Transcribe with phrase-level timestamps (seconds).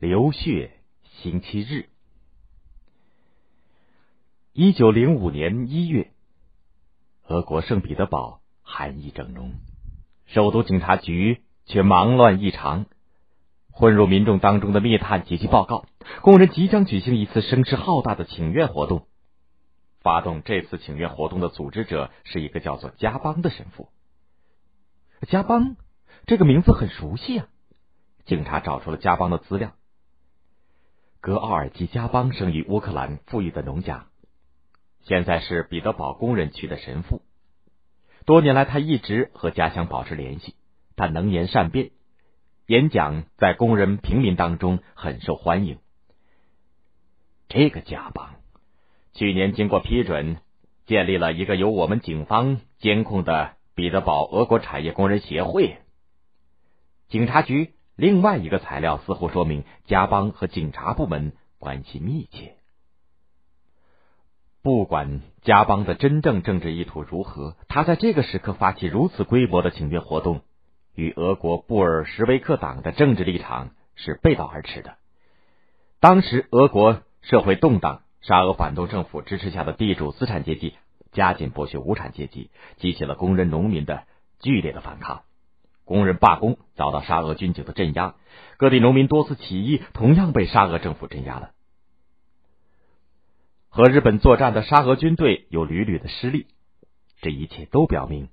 [0.00, 0.70] 流血
[1.02, 1.90] 星期日，
[4.54, 6.10] 一九零五年一月，
[7.26, 9.52] 俄国圣彼得堡寒意正浓，
[10.24, 12.86] 首都警察局却忙乱异常。
[13.70, 15.84] 混入民众当中的密探紧急报告：
[16.22, 19.06] 工人即将举行一次声势浩大的请愿活动。
[20.00, 23.90] 发动这次请愿活动的组织者是一个叫做加邦的神父。
[25.28, 25.76] 加邦
[26.24, 27.48] 这个名字很熟悉啊！
[28.24, 29.74] 警察找出了加邦的资料。
[31.20, 34.06] 格奥尔基·加邦生于乌克兰富裕的农家，
[35.02, 37.20] 现在是彼得堡工人区的神父。
[38.24, 40.54] 多年来，他一直和家乡保持联系。
[40.96, 41.90] 他能言善辩，
[42.66, 45.78] 演讲在工人平民当中很受欢迎。
[47.48, 48.36] 这个加邦
[49.12, 50.38] 去年经过批准，
[50.86, 55.76] 建立了一个由我们警方监控的彼得堡俄国产业工人协会。
[57.08, 57.74] 警察局。
[58.00, 62.54] 另外一个材料似乎说明，加邦和警察部门关系密切。
[64.62, 70.40] 不管加邦的真正政治意图如何，他在这个时刻发起如此规模的请愿活动，
[70.94, 74.96] 与俄国布尔什维克党的政治立场是背道而驰的。
[76.00, 80.74] 当时俄国社会动荡，沙俄反动政府支持下的地主资产阶级
[81.12, 84.04] 加紧剥削无产阶级，激起了工人农民的
[84.38, 85.20] 剧烈的反抗。
[85.90, 88.14] 工人罢工遭到沙俄军警的镇压，
[88.58, 91.50] 各地农民多次起义，同样被沙俄政府镇压了。
[93.70, 96.46] 和日本作战的沙俄军队有屡屡的失利，
[97.20, 98.28] 这一切都表明，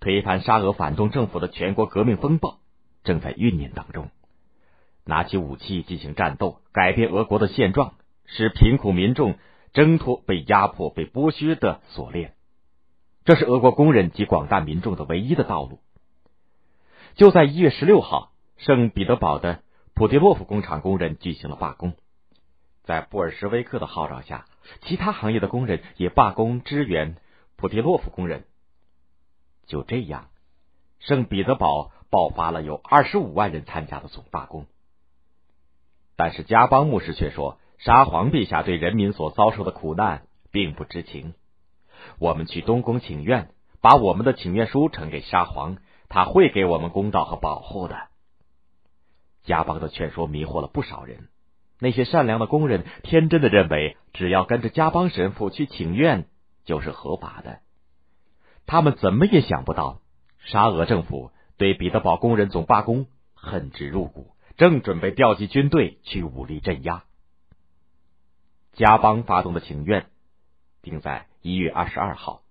[0.00, 2.58] 推翻沙俄反动政府的全国革命风暴
[3.04, 4.10] 正在酝酿当中。
[5.04, 7.94] 拿起武器进行战斗，改变俄国的现状，
[8.26, 9.36] 使贫苦民众
[9.72, 12.34] 挣脱被压迫、被剥削的锁链，
[13.24, 15.78] 这是俄国工人及广大民众的唯一的道路。
[17.18, 21.94] 就在一月十六号，圣彼得堡的普迪洛夫工厂工人举行了罢工。
[22.84, 24.44] 在布尔什维克的号召下，
[24.82, 27.16] 其他行业的工人也罢工支援
[27.56, 28.44] 普迪洛夫工人。
[29.66, 30.28] 就这样，
[31.00, 34.66] 圣彼得堡爆发了有二十五万人参加的总罢工。
[36.14, 41.34] 但是加邦牧师却说，沙皇陛下对人民所遭受的苦难并不知情。
[42.20, 43.50] 我们去东宫请愿，
[43.80, 45.78] 把我们的请愿书呈给沙皇。
[46.08, 48.08] 他会给我们公道和保护的。
[49.44, 51.28] 加邦的劝说迷惑了不少人。
[51.80, 56.26] 那些善良的工人天真的认为，只要跟着加邦神父去请愿
[56.64, 57.60] 就是合法的。
[58.66, 60.00] 他们怎么也想不到，
[60.38, 67.04] 沙俄政府对彼得堡工人总罢工恨之入骨，正准备调集军队去武力镇压。
[68.72, 70.10] 加邦发动的请愿
[70.82, 72.42] 定在一月二十二号。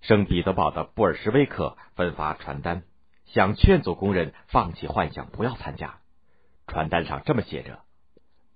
[0.00, 2.84] 圣彼得堡的布尔什维克分发传单。
[3.32, 6.00] 想劝阻工人放弃幻想，不要参加。
[6.66, 7.80] 传单上这么写着：“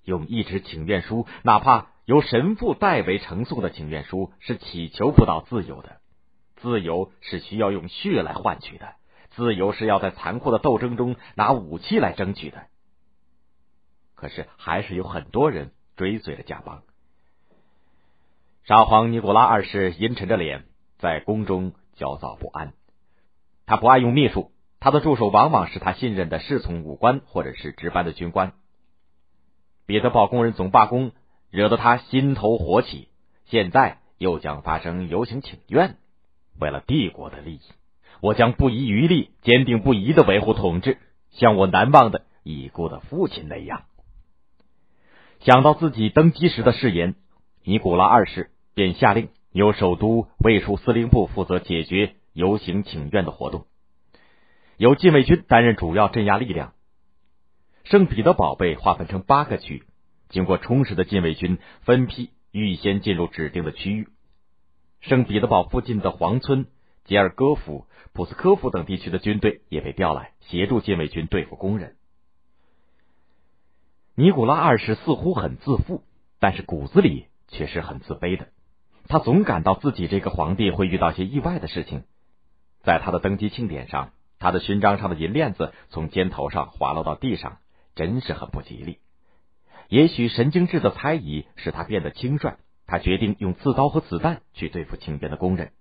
[0.02, 6.00] 用一纸请愿书，哪怕由神父代为呈送的请愿书，是祈求不到自由的。
[6.56, 8.94] 自由是需要用血来换取的，
[9.30, 12.66] 自由是要在残酷的斗争中拿武器来争取的。”
[14.16, 16.82] 可是，还是有很多人追随了加邦。
[18.64, 20.64] 沙皇尼古拉二世阴沉着脸
[20.98, 22.72] 在宫中焦躁不安，
[23.66, 24.50] 他不爱用秘书。
[24.84, 28.52] 他的助手往往是他信任的侍从武官或者是值班的军官。
[29.86, 31.12] 彼得堡工人总罢工
[31.50, 33.08] 惹得他心头火起，
[33.46, 35.96] 现在又将发生游行请愿。
[36.60, 37.60] 为了帝国的利益，
[38.20, 40.98] 我将不遗余力、坚定不移的维护统治，
[41.30, 43.84] 像我难忘的已故的父亲那样。
[45.40, 47.14] 想到自己登基时的誓言，
[47.62, 53.64] 尼古拉二世便下令由首都卫戍司令部负责解决游行请愿的活动。
[54.76, 56.72] 由禁卫军担任主要镇压力量。
[57.84, 59.84] 圣彼得堡被划分成八个区，
[60.28, 64.08] 经过充实的禁卫军分批预先进入指定的区域。
[65.00, 66.66] 圣彼得堡附近的黄村、
[67.04, 71.96] 杰尔戈夫、普斯科夫等地区的军队也被调来协助禁卫军对付工人。
[74.14, 76.02] 尼古拉二世似乎很自负，
[76.40, 78.48] 但是骨子里却是很自卑的。
[79.08, 82.04] 他总感到自己这个皇帝会遇到些意外的事情。
[82.82, 84.12] 在他的登基庆典上。
[84.44, 87.56] 他的勋章上的银链子从肩头上滑落到地上，
[87.94, 88.98] 真是很不吉利。
[89.88, 95.72] 也许神经质的猜疑使他变得轻率，他决定用刺刀和子弹去对付请愿的工人。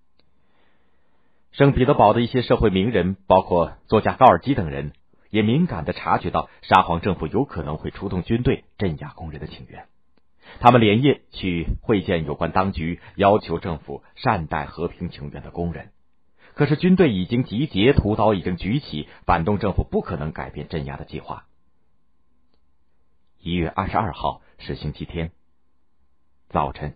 [1.52, 4.94] 圣彼得堡的一些社会名人，包括作家高尔基等人，
[5.30, 9.88] 也敏感的察觉到沙皇政府有可能会出动军队镇压工人的请愿。
[10.62, 15.90] 他们连夜去会见有关当局，要求政府善待和平请愿的工人。
[16.56, 21.46] 可是军队已经集结，屠刀已经举起，反动政府不可能改变镇压的计划。
[23.40, 25.32] 一月二十二号是星期天。
[26.50, 26.96] 早晨，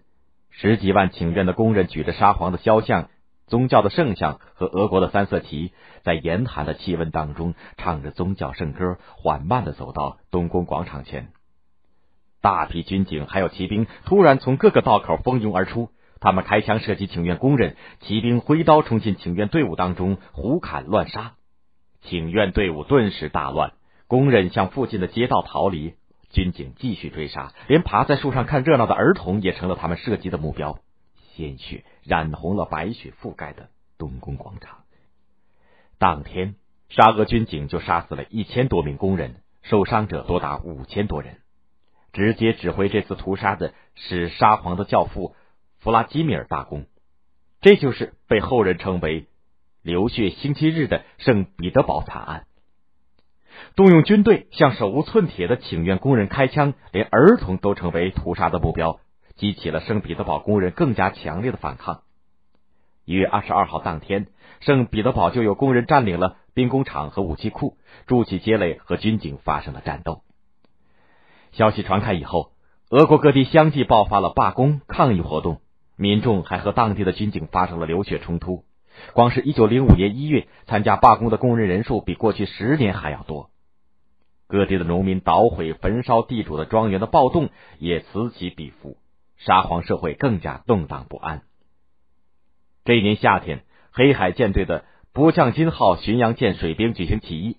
[0.49, 3.09] 十几万请愿的工人举着沙皇的肖像、
[3.47, 5.73] 宗教的圣像和俄国的三色旗，
[6.03, 11.31] 在严寒的气温当中，唱着宗教圣歌，缓慢的走到东宫广场前。
[12.39, 15.89] 大批军警还有骑兵突然从各个道口蜂拥而出，
[16.19, 21.33] 他们开枪射击请愿工人，骑兵挥刀冲进请愿队伍当中，胡砍乱杀，
[22.01, 23.73] 请愿队伍顿时大乱，
[24.07, 25.95] 工人向附近的街道逃离。
[26.29, 30.79] 军警继续追杀，连爬在树上看热闹的儿童也成了他们射击的目标。
[31.33, 34.79] 鲜血染红了白雪覆盖的东宫广场。
[35.97, 36.55] 当天，
[36.89, 41.37] 沙俄军警就杀死了一千多名工人，受伤者多达五千多人。
[42.11, 45.33] 直接指挥这次屠杀的是沙皇的教父
[45.79, 46.85] 弗拉基米尔大公，
[47.61, 49.27] 这就是被后人称为
[49.83, 52.45] “流血星期日”的圣彼得堡惨案。
[53.75, 58.99] 动用军队向手无寸铁的请愿工人开枪，连儿童都成为屠杀的目标，
[59.35, 62.01] 激起了圣彼得堡工人更加强烈的反抗。
[63.05, 64.27] 一月二十二号当天，
[64.59, 70.23] 圣彼得堡就有工人占领了兵工厂和武器库，筑起街垒和军警发生了战斗。
[71.51, 72.51] 消息传开以后，
[72.89, 75.61] 俄国各地相继爆发了罢工抗议活动，
[75.97, 78.63] 民众还和当地的军警发生了流血冲突。
[79.13, 83.49] 光是一九零五年一月，参加罢工的工人人数比过去十年还要多。
[84.47, 87.49] 各地的农民捣毁、焚烧地主的庄园的暴动
[87.79, 88.97] 也此起彼伏，
[89.37, 91.41] 沙皇社会更加动荡不安。
[92.85, 97.57] 这一年夏天，黑海舰队的波将金号巡洋舰水兵举行起义。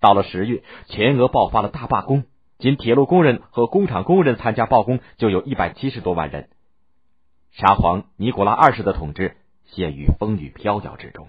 [0.00, 2.24] 到了十月，全俄爆发了大罢工，
[2.58, 6.48] 仅铁路工人和工厂工人参加罢工就有一百七十多万人。
[7.52, 9.36] 沙皇尼古拉二世的统治。
[9.72, 11.28] 陷于风雨飘摇之中。